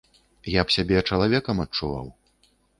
Я 0.53 0.63
б 0.69 0.75
сябе 0.77 0.97
чалавекам 1.09 1.63
адчуваў. 1.69 2.13